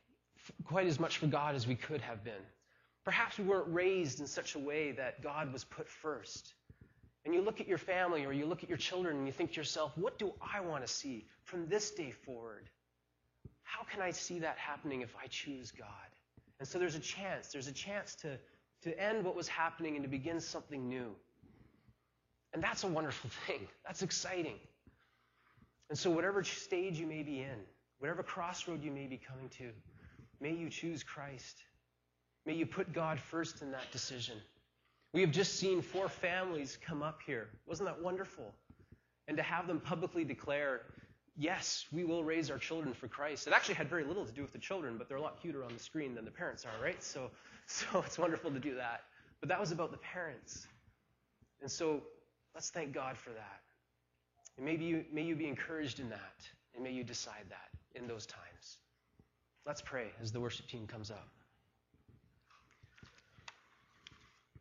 quite 0.63 0.87
as 0.87 0.99
much 0.99 1.17
for 1.17 1.27
God 1.27 1.55
as 1.55 1.67
we 1.67 1.75
could 1.75 2.01
have 2.01 2.23
been. 2.23 2.33
Perhaps 3.05 3.37
we 3.37 3.45
weren't 3.45 3.71
raised 3.73 4.19
in 4.19 4.27
such 4.27 4.55
a 4.55 4.59
way 4.59 4.91
that 4.93 5.21
God 5.21 5.53
was 5.53 5.63
put 5.63 5.87
first. 5.87 6.55
And 7.23 7.33
you 7.33 7.41
look 7.41 7.61
at 7.61 7.67
your 7.67 7.77
family 7.77 8.25
or 8.25 8.33
you 8.33 8.45
look 8.45 8.63
at 8.63 8.69
your 8.69 8.77
children 8.77 9.17
and 9.17 9.27
you 9.27 9.31
think 9.31 9.51
to 9.51 9.57
yourself, 9.57 9.91
what 9.95 10.19
do 10.19 10.33
I 10.41 10.59
want 10.59 10.85
to 10.85 10.91
see 10.91 11.25
from 11.43 11.67
this 11.67 11.91
day 11.91 12.11
forward? 12.11 12.69
How 13.63 13.83
can 13.83 14.01
I 14.01 14.11
see 14.11 14.39
that 14.39 14.57
happening 14.57 15.01
if 15.01 15.15
I 15.21 15.27
choose 15.27 15.71
God? 15.71 15.87
And 16.59 16.67
so 16.67 16.79
there's 16.79 16.95
a 16.95 16.99
chance. 16.99 17.51
There's 17.51 17.67
a 17.67 17.73
chance 17.73 18.15
to, 18.15 18.37
to 18.83 18.99
end 18.99 19.23
what 19.23 19.35
was 19.35 19.47
happening 19.47 19.95
and 19.95 20.03
to 20.03 20.09
begin 20.09 20.39
something 20.39 20.87
new. 20.87 21.15
And 22.53 22.63
that's 22.63 22.83
a 22.83 22.87
wonderful 22.87 23.29
thing. 23.47 23.67
That's 23.85 24.01
exciting. 24.01 24.57
And 25.89 25.97
so, 25.97 26.09
whatever 26.09 26.43
stage 26.43 26.99
you 26.99 27.05
may 27.05 27.21
be 27.21 27.41
in, 27.41 27.59
whatever 27.99 28.23
crossroad 28.23 28.83
you 28.83 28.91
may 28.91 29.05
be 29.05 29.17
coming 29.17 29.49
to, 29.49 29.69
may 30.39 30.51
you 30.51 30.69
choose 30.69 31.03
Christ. 31.03 31.57
May 32.45 32.53
you 32.53 32.65
put 32.65 32.93
God 32.93 33.19
first 33.19 33.61
in 33.61 33.71
that 33.71 33.91
decision. 33.91 34.37
We 35.13 35.21
have 35.21 35.31
just 35.31 35.59
seen 35.59 35.81
four 35.81 36.09
families 36.09 36.77
come 36.85 37.01
up 37.01 37.19
here. 37.25 37.47
Wasn't 37.65 37.87
that 37.87 38.01
wonderful? 38.01 38.53
And 39.27 39.37
to 39.37 39.43
have 39.43 39.65
them 39.65 39.79
publicly 39.79 40.23
declare, 40.23 40.81
yes, 41.37 41.85
we 41.91 42.03
will 42.03 42.23
raise 42.23 42.51
our 42.51 42.57
children 42.57 42.93
for 42.93 43.07
Christ. 43.07 43.47
It 43.47 43.53
actually 43.53 43.75
had 43.75 43.89
very 43.89 44.03
little 44.03 44.25
to 44.25 44.31
do 44.31 44.41
with 44.41 44.51
the 44.51 44.59
children, 44.59 44.97
but 44.97 45.07
they're 45.07 45.17
a 45.17 45.21
lot 45.21 45.41
cuter 45.41 45.63
on 45.63 45.73
the 45.73 45.79
screen 45.79 46.13
than 46.13 46.25
the 46.25 46.31
parents 46.31 46.65
are, 46.65 46.83
right? 46.83 47.01
So, 47.01 47.31
so 47.65 48.03
it's 48.05 48.17
wonderful 48.17 48.51
to 48.51 48.59
do 48.59 48.75
that. 48.75 49.03
But 49.39 49.49
that 49.49 49.59
was 49.59 49.71
about 49.71 49.91
the 49.91 49.97
parents. 49.97 50.67
And 51.61 51.71
so 51.71 52.03
let's 52.53 52.69
thank 52.69 52.93
God 52.93 53.17
for 53.17 53.31
that. 53.31 53.61
And 54.57 54.65
maybe 54.65 54.85
you, 54.85 55.05
may 55.11 55.23
you 55.23 55.35
be 55.35 55.47
encouraged 55.47 55.99
in 55.99 56.09
that, 56.09 56.47
and 56.73 56.83
may 56.83 56.91
you 56.91 57.03
decide 57.03 57.45
that 57.49 57.99
in 57.99 58.07
those 58.07 58.25
times. 58.25 58.77
Let's 59.65 59.81
pray 59.81 60.11
as 60.21 60.31
the 60.31 60.39
worship 60.39 60.67
team 60.67 60.87
comes 60.87 61.09
up. 61.09 61.29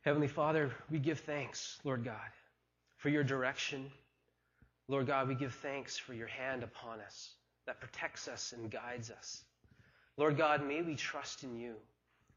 Heavenly 0.04 0.28
Father, 0.28 0.70
we 0.90 0.98
give 0.98 1.20
thanks, 1.20 1.80
Lord 1.82 2.04
God, 2.04 2.30
for 2.98 3.08
your 3.08 3.24
direction. 3.24 3.90
Lord 4.86 5.06
God, 5.06 5.28
we 5.28 5.34
give 5.34 5.54
thanks 5.54 5.96
for 5.96 6.12
your 6.12 6.26
hand 6.26 6.62
upon 6.62 7.00
us 7.00 7.30
that 7.66 7.80
protects 7.80 8.28
us 8.28 8.52
and 8.52 8.70
guides 8.70 9.10
us. 9.10 9.44
Lord 10.18 10.36
God, 10.36 10.62
may 10.62 10.82
we 10.82 10.94
trust 10.94 11.42
in 11.42 11.56
you 11.56 11.76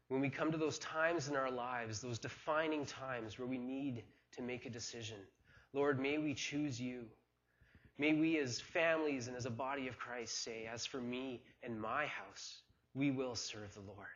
when 0.08 0.22
we 0.22 0.30
come 0.30 0.50
to 0.50 0.56
those 0.56 0.78
times 0.78 1.28
in 1.28 1.36
our 1.36 1.50
lives, 1.50 2.00
those 2.00 2.18
defining 2.18 2.86
times 2.86 3.38
where 3.38 3.46
we 3.46 3.58
need 3.58 4.02
to 4.32 4.40
make 4.40 4.64
a 4.64 4.70
decision. 4.70 5.18
Lord, 5.74 6.00
may 6.00 6.16
we 6.16 6.32
choose 6.32 6.80
you. 6.80 7.04
May 7.98 8.14
we, 8.14 8.38
as 8.38 8.58
families 8.58 9.28
and 9.28 9.36
as 9.36 9.44
a 9.44 9.50
body 9.50 9.88
of 9.88 9.98
Christ, 9.98 10.42
say, 10.42 10.66
As 10.72 10.86
for 10.86 11.02
me 11.02 11.42
and 11.62 11.78
my 11.78 12.06
house, 12.06 12.62
we 12.94 13.10
will 13.10 13.34
serve 13.34 13.74
the 13.74 13.80
Lord. 13.80 14.06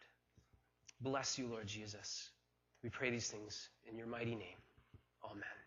Bless 1.03 1.39
you, 1.39 1.49
Lord 1.49 1.67
Jesus. 1.67 2.31
We 2.83 2.91
pray 2.91 3.11
these 3.11 3.29
things 3.29 3.71
in 3.91 3.97
your 3.97 4.07
mighty 4.09 4.35
name. 4.35 4.59
Amen. 5.25 5.62